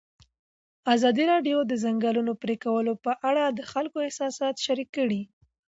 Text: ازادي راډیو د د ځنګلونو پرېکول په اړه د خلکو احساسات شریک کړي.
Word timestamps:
ازادي 0.95 1.23
راډیو 1.33 1.57
د 1.63 1.67
د 1.71 1.73
ځنګلونو 1.83 2.31
پرېکول 2.43 2.85
په 3.05 3.11
اړه 3.29 3.43
د 3.47 3.59
خلکو 3.71 3.97
احساسات 4.03 4.55
شریک 4.65 4.89
کړي. 4.97 5.21